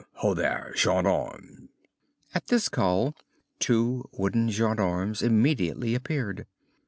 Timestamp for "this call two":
2.47-4.09